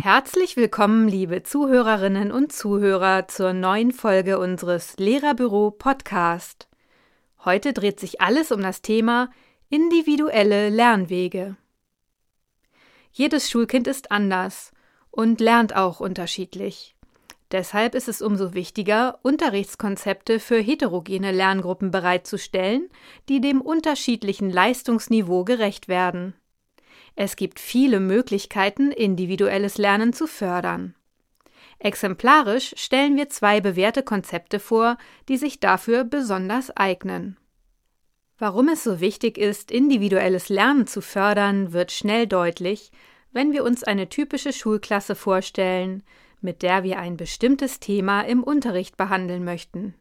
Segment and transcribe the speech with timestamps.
[0.00, 6.68] Herzlich willkommen, liebe Zuhörerinnen und Zuhörer, zur neuen Folge unseres Lehrerbüro Podcast.
[7.44, 9.28] Heute dreht sich alles um das Thema
[9.68, 11.56] individuelle Lernwege.
[13.12, 14.72] Jedes Schulkind ist anders
[15.10, 16.96] und lernt auch unterschiedlich.
[17.54, 22.88] Deshalb ist es umso wichtiger, Unterrichtskonzepte für heterogene Lerngruppen bereitzustellen,
[23.28, 26.34] die dem unterschiedlichen Leistungsniveau gerecht werden.
[27.14, 30.96] Es gibt viele Möglichkeiten, individuelles Lernen zu fördern.
[31.78, 34.98] Exemplarisch stellen wir zwei bewährte Konzepte vor,
[35.28, 37.36] die sich dafür besonders eignen.
[38.36, 42.90] Warum es so wichtig ist, individuelles Lernen zu fördern, wird schnell deutlich,
[43.30, 46.02] wenn wir uns eine typische Schulklasse vorstellen,
[46.44, 49.94] mit der wir ein bestimmtes Thema im Unterricht behandeln möchten.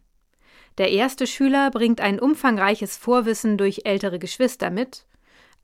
[0.78, 5.06] Der erste Schüler bringt ein umfangreiches Vorwissen durch ältere Geschwister mit,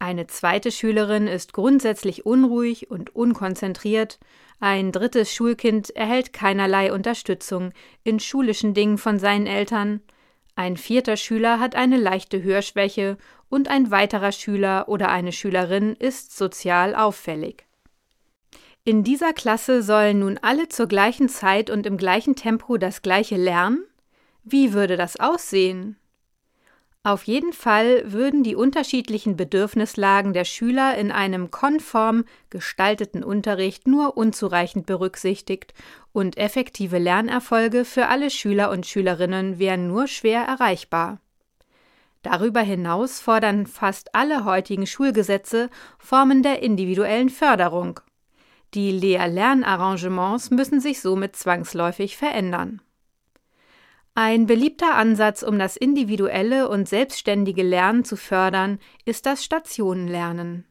[0.02, 4.17] eine zweite Schülerin ist grundsätzlich unruhig und unkonzentriert,
[4.61, 7.73] ein drittes Schulkind erhält keinerlei Unterstützung
[8.05, 10.02] in schulischen Dingen von seinen Eltern,
[10.59, 16.35] ein vierter Schüler hat eine leichte Hörschwäche und ein weiterer Schüler oder eine Schülerin ist
[16.35, 17.66] sozial auffällig.
[18.89, 23.37] In dieser Klasse sollen nun alle zur gleichen Zeit und im gleichen Tempo das gleiche
[23.37, 23.85] lernen?
[24.43, 25.95] Wie würde das aussehen?
[27.03, 34.17] Auf jeden Fall würden die unterschiedlichen Bedürfnislagen der Schüler in einem konform gestalteten Unterricht nur
[34.17, 35.75] unzureichend berücksichtigt
[36.11, 41.19] und effektive Lernerfolge für alle Schüler und Schülerinnen wären nur schwer erreichbar.
[42.23, 47.99] Darüber hinaus fordern fast alle heutigen Schulgesetze Formen der individuellen Förderung.
[48.73, 52.81] Die Lehr-Lernarrangements müssen sich somit zwangsläufig verändern.
[54.14, 60.66] Ein beliebter Ansatz, um das individuelle und selbstständige Lernen zu fördern, ist das Stationenlernen.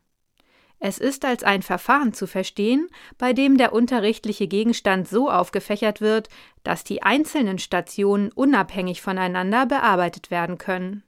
[0.80, 6.28] Es ist als ein Verfahren zu verstehen, bei dem der unterrichtliche Gegenstand so aufgefächert wird,
[6.62, 11.02] dass die einzelnen Stationen unabhängig voneinander bearbeitet werden können.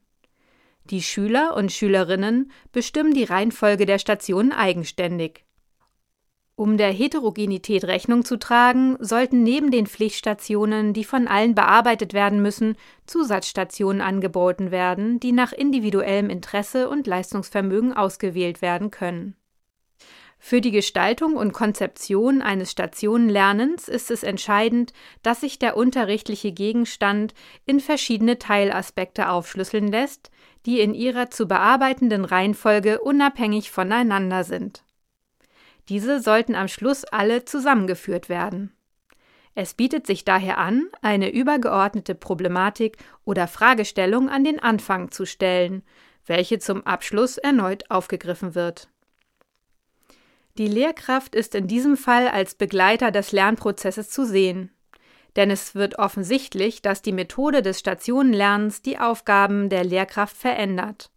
[0.85, 5.45] Die Schüler und Schülerinnen bestimmen die Reihenfolge der Stationen eigenständig.
[6.61, 12.39] Um der Heterogenität Rechnung zu tragen, sollten neben den Pflichtstationen, die von allen bearbeitet werden
[12.39, 12.75] müssen,
[13.07, 19.35] Zusatzstationen angeboten werden, die nach individuellem Interesse und Leistungsvermögen ausgewählt werden können.
[20.37, 27.33] Für die Gestaltung und Konzeption eines Stationenlernens ist es entscheidend, dass sich der unterrichtliche Gegenstand
[27.65, 30.29] in verschiedene Teilaspekte aufschlüsseln lässt,
[30.67, 34.83] die in ihrer zu bearbeitenden Reihenfolge unabhängig voneinander sind.
[35.91, 38.71] Diese sollten am Schluss alle zusammengeführt werden.
[39.55, 45.83] Es bietet sich daher an, eine übergeordnete Problematik oder Fragestellung an den Anfang zu stellen,
[46.25, 48.87] welche zum Abschluss erneut aufgegriffen wird.
[50.57, 54.71] Die Lehrkraft ist in diesem Fall als Begleiter des Lernprozesses zu sehen.
[55.35, 61.11] Denn es wird offensichtlich, dass die Methode des Stationenlernens die Aufgaben der Lehrkraft verändert.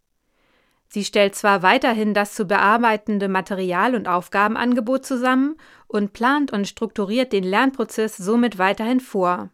[0.94, 5.56] Sie stellt zwar weiterhin das zu bearbeitende Material und Aufgabenangebot zusammen
[5.88, 9.50] und plant und strukturiert den Lernprozess somit weiterhin vor.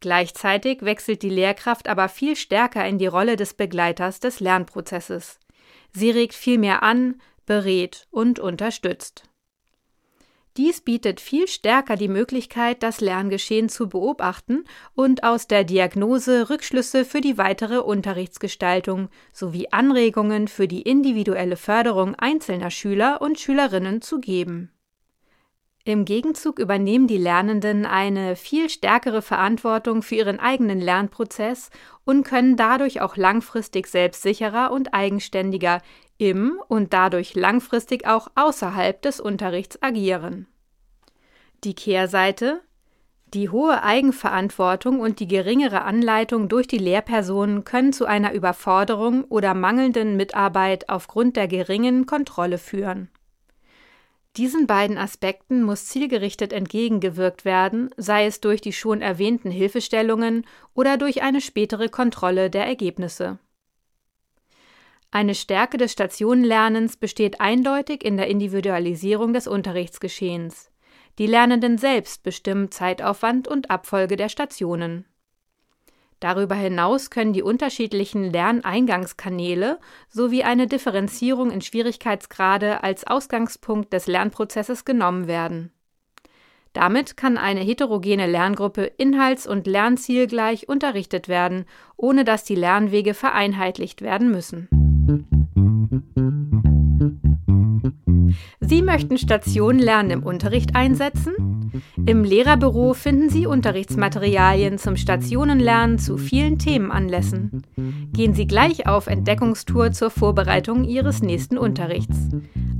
[0.00, 5.38] Gleichzeitig wechselt die Lehrkraft aber viel stärker in die Rolle des Begleiters des Lernprozesses.
[5.92, 9.24] Sie regt viel mehr an, berät und unterstützt.
[10.58, 14.64] Dies bietet viel stärker die Möglichkeit, das Lerngeschehen zu beobachten
[14.94, 22.14] und aus der Diagnose Rückschlüsse für die weitere Unterrichtsgestaltung sowie Anregungen für die individuelle Förderung
[22.16, 24.70] einzelner Schüler und Schülerinnen zu geben.
[25.84, 31.70] Im Gegenzug übernehmen die Lernenden eine viel stärkere Verantwortung für ihren eigenen Lernprozess
[32.04, 35.82] und können dadurch auch langfristig selbstsicherer und eigenständiger
[36.18, 40.46] im und dadurch langfristig auch außerhalb des Unterrichts agieren.
[41.64, 42.60] Die Kehrseite
[43.34, 49.54] die hohe Eigenverantwortung und die geringere Anleitung durch die Lehrpersonen können zu einer Überforderung oder
[49.54, 53.08] mangelnden Mitarbeit aufgrund der geringen Kontrolle führen.
[54.38, 60.96] Diesen beiden Aspekten muss zielgerichtet entgegengewirkt werden, sei es durch die schon erwähnten Hilfestellungen oder
[60.96, 63.38] durch eine spätere Kontrolle der Ergebnisse.
[65.10, 70.70] Eine Stärke des Stationenlernens besteht eindeutig in der Individualisierung des Unterrichtsgeschehens.
[71.18, 75.04] Die Lernenden selbst bestimmen Zeitaufwand und Abfolge der Stationen.
[76.22, 84.84] Darüber hinaus können die unterschiedlichen Lerneingangskanäle sowie eine Differenzierung in Schwierigkeitsgrade als Ausgangspunkt des Lernprozesses
[84.84, 85.72] genommen werden.
[86.74, 91.64] Damit kann eine heterogene Lerngruppe inhalts- und lernzielgleich unterrichtet werden,
[91.96, 94.68] ohne dass die Lernwege vereinheitlicht werden müssen.
[98.60, 101.51] Sie möchten Station Lernen im Unterricht einsetzen?
[102.06, 107.62] Im Lehrerbüro finden Sie Unterrichtsmaterialien zum Stationenlernen zu vielen Themenanlässen.
[108.12, 112.28] Gehen Sie gleich auf Entdeckungstour zur Vorbereitung Ihres nächsten Unterrichts.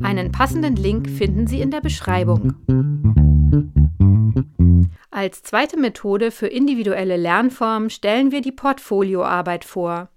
[0.03, 2.55] Einen passenden Link finden Sie in der Beschreibung.
[5.11, 10.09] Als zweite Methode für individuelle Lernformen stellen wir die Portfolioarbeit vor.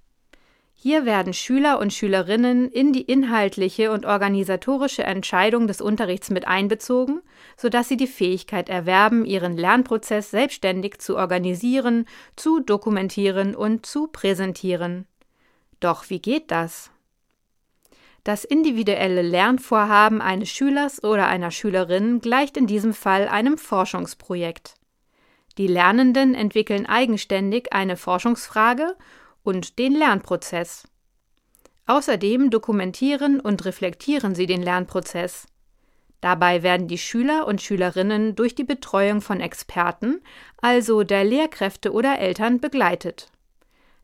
[0.88, 7.24] Hier werden Schüler und Schülerinnen in die inhaltliche und organisatorische Entscheidung des Unterrichts mit einbezogen,
[7.58, 12.06] sodass sie die Fähigkeit erwerben, ihren Lernprozess selbstständig zu organisieren,
[12.36, 15.08] zu dokumentieren und zu präsentieren.
[15.80, 16.92] Doch wie geht das?
[18.24, 24.76] Das individuelle Lernvorhaben eines Schülers oder einer Schülerin gleicht in diesem Fall einem Forschungsprojekt.
[25.58, 28.96] Die Lernenden entwickeln eigenständig eine Forschungsfrage
[29.46, 30.88] und den Lernprozess.
[31.86, 35.48] Außerdem dokumentieren und reflektieren sie den Lernprozess.
[36.20, 40.22] Dabei werden die Schüler und Schülerinnen durch die Betreuung von Experten,
[40.62, 43.30] also der Lehrkräfte oder Eltern, begleitet.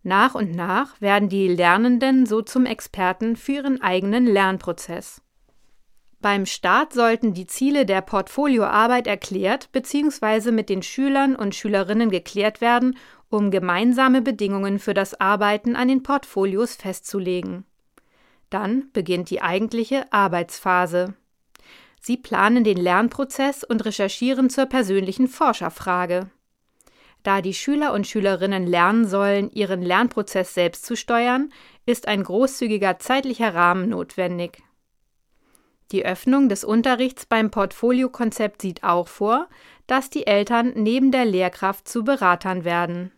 [0.04, 5.22] Nach und nach werden die Lernenden so zum Experten für ihren eigenen Lernprozess.
[6.22, 10.52] Beim Start sollten die Ziele der Portfolioarbeit erklärt bzw.
[10.52, 12.96] mit den Schülern und Schülerinnen geklärt werden,
[13.32, 17.66] um gemeinsame Bedingungen für das Arbeiten an den Portfolios festzulegen.
[18.50, 21.16] Dann beginnt die eigentliche Arbeitsphase.
[22.02, 26.30] Sie planen den Lernprozess und recherchieren zur persönlichen Forscherfrage.
[27.24, 31.54] Da die Schüler und Schülerinnen lernen sollen, ihren Lernprozess selbst zu steuern,
[31.86, 34.64] ist ein großzügiger zeitlicher Rahmen notwendig.
[35.92, 39.48] Die Öffnung des Unterrichts beim Portfoliokonzept sieht auch vor,
[39.88, 43.12] dass die Eltern neben der Lehrkraft zu Beratern werden.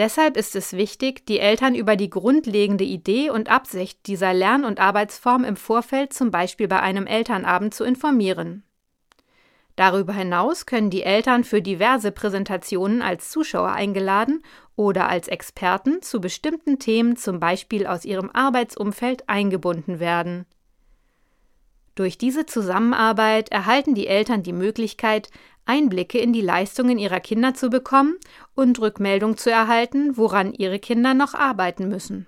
[0.00, 4.80] Deshalb ist es wichtig, die Eltern über die grundlegende Idee und Absicht dieser Lern- und
[4.80, 8.64] Arbeitsform im Vorfeld zum Beispiel bei einem Elternabend zu informieren.
[9.76, 14.42] Darüber hinaus können die Eltern für diverse Präsentationen als Zuschauer eingeladen
[14.74, 20.46] oder als Experten zu bestimmten Themen zum Beispiel aus ihrem Arbeitsumfeld eingebunden werden.
[22.00, 25.28] Durch diese Zusammenarbeit erhalten die Eltern die Möglichkeit,
[25.66, 28.16] Einblicke in die Leistungen ihrer Kinder zu bekommen
[28.54, 32.26] und Rückmeldung zu erhalten, woran ihre Kinder noch arbeiten müssen.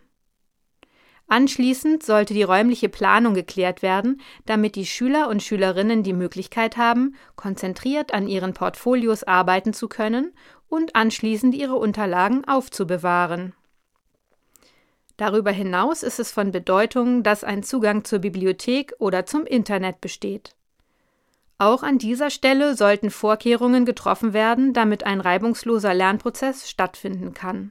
[1.27, 7.15] Anschließend sollte die räumliche Planung geklärt werden, damit die Schüler und Schülerinnen die Möglichkeit haben,
[7.35, 10.35] konzentriert an ihren Portfolios arbeiten zu können
[10.69, 13.55] und anschließend ihre Unterlagen aufzubewahren.
[15.23, 20.57] Darüber hinaus ist es von Bedeutung, dass ein Zugang zur Bibliothek oder zum Internet besteht.
[21.59, 27.71] Auch an dieser Stelle sollten Vorkehrungen getroffen werden, damit ein reibungsloser Lernprozess stattfinden kann.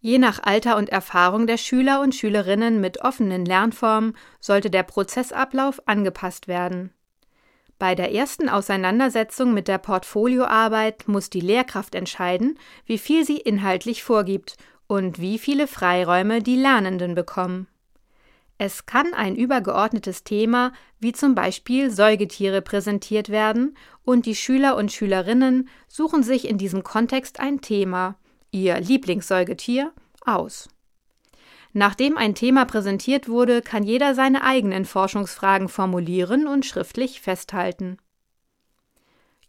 [0.00, 5.86] Je nach Alter und Erfahrung der Schüler und Schülerinnen mit offenen Lernformen sollte der Prozessablauf
[5.86, 6.90] angepasst werden.
[7.78, 14.02] Bei der ersten Auseinandersetzung mit der Portfolioarbeit muss die Lehrkraft entscheiden, wie viel sie inhaltlich
[14.02, 14.56] vorgibt
[14.90, 17.68] und wie viele Freiräume die Lernenden bekommen.
[18.58, 24.90] Es kann ein übergeordnetes Thema wie zum Beispiel Säugetiere präsentiert werden und die Schüler und
[24.90, 28.16] Schülerinnen suchen sich in diesem Kontext ein Thema,
[28.50, 29.92] Ihr Lieblingssäugetier
[30.26, 30.68] aus.
[31.72, 37.98] Nachdem ein Thema präsentiert wurde, kann jeder seine eigenen Forschungsfragen formulieren und schriftlich festhalten.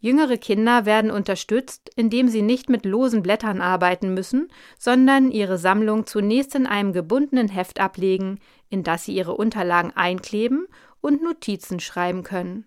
[0.02, 6.06] Jüngere Kinder werden unterstützt, indem sie nicht mit losen Blättern arbeiten müssen, sondern ihre Sammlung
[6.06, 10.66] zunächst in einem gebundenen Heft ablegen, in das sie ihre Unterlagen einkleben
[11.00, 12.66] und Notizen schreiben können.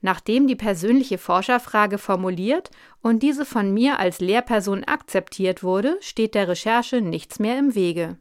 [0.00, 2.70] Nachdem die persönliche Forscherfrage formuliert
[3.02, 8.18] und diese von mir als Lehrperson akzeptiert wurde, steht der Recherche nichts mehr im Wege.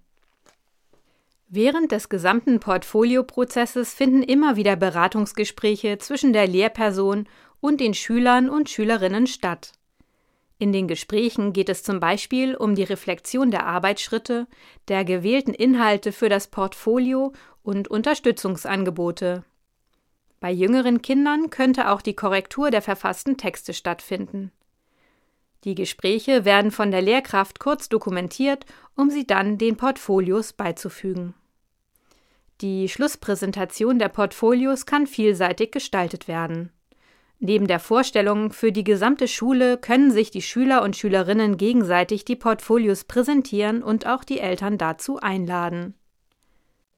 [1.48, 7.28] Während des gesamten Portfolioprozesses finden immer wieder Beratungsgespräche zwischen der Lehrperson
[7.66, 9.74] und den Schülern und Schülerinnen statt.
[10.58, 14.48] In den Gesprächen geht es zum Beispiel um die Reflexion der Arbeitsschritte,
[14.88, 19.44] der gewählten Inhalte für das Portfolio und Unterstützungsangebote.
[20.40, 24.52] Bei jüngeren Kindern könnte auch die Korrektur der verfassten Texte stattfinden.
[25.64, 31.34] Die Gespräche werden von der Lehrkraft kurz dokumentiert, um sie dann den Portfolios beizufügen.
[32.62, 36.72] Die Schlusspräsentation der Portfolios kann vielseitig gestaltet werden.
[37.40, 42.36] Neben der Vorstellung für die gesamte Schule können sich die Schüler und Schülerinnen gegenseitig die
[42.36, 45.96] Portfolios präsentieren und auch die Eltern dazu einladen.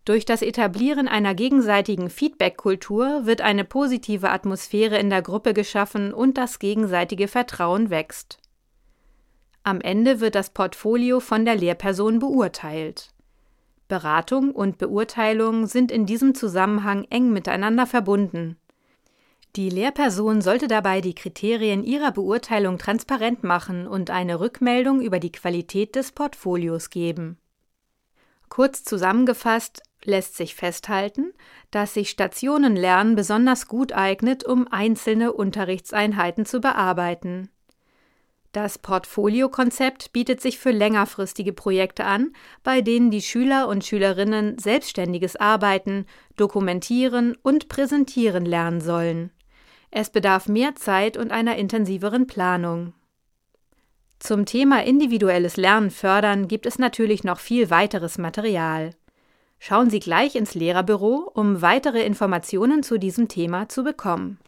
[0.05, 6.37] Durch das Etablieren einer gegenseitigen Feedback-Kultur wird eine positive Atmosphäre in der Gruppe geschaffen und
[6.37, 8.39] das gegenseitige Vertrauen wächst.
[9.63, 13.11] Am Ende wird das Portfolio von der Lehrperson beurteilt.
[13.89, 18.55] Beratung und Beurteilung sind in diesem Zusammenhang eng miteinander verbunden.
[19.55, 25.31] Die Lehrperson sollte dabei die Kriterien ihrer Beurteilung transparent machen und eine Rückmeldung über die
[25.31, 27.37] Qualität des Portfolios geben.
[28.49, 31.33] Kurz zusammengefasst lässt sich festhalten,
[31.71, 37.49] dass sich Stationenlernen besonders gut eignet, um einzelne Unterrichtseinheiten zu bearbeiten.
[38.53, 45.35] Das Portfoliokonzept bietet sich für längerfristige Projekte an, bei denen die Schüler und Schülerinnen selbstständiges
[45.35, 46.05] Arbeiten,
[46.37, 49.31] Dokumentieren und Präsentieren lernen sollen.
[49.91, 52.93] Es bedarf mehr Zeit und einer intensiveren Planung.
[54.19, 58.91] Zum Thema individuelles Lernen fördern gibt es natürlich noch viel weiteres Material.
[59.59, 64.39] Schauen Sie gleich ins Lehrerbüro, um weitere Informationen zu diesem Thema zu bekommen.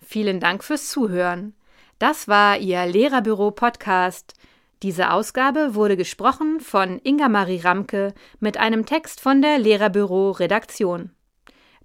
[0.00, 1.54] Vielen Dank fürs Zuhören.
[1.98, 4.34] Das war Ihr Lehrerbüro-Podcast.
[4.82, 11.10] Diese Ausgabe wurde gesprochen von Inga Marie Ramke mit einem Text von der Lehrerbüro-Redaktion.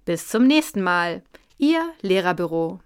[0.04, 1.22] Bis zum nächsten Mal.
[1.60, 2.78] Ihr Lehrerbüro.